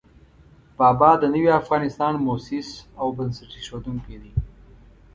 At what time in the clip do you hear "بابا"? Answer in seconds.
0.77-1.11